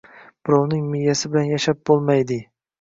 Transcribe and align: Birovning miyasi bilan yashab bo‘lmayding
Birovning 0.47 0.87
miyasi 0.95 1.33
bilan 1.35 1.53
yashab 1.53 1.85
bo‘lmayding 1.93 2.47